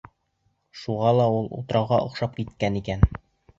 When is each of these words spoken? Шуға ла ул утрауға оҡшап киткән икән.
Шуға 0.83 1.11
ла 1.17 1.27
ул 1.35 1.45
утрауға 1.59 2.01
оҡшап 2.09 2.35
киткән 2.43 2.83
икән. 2.83 3.09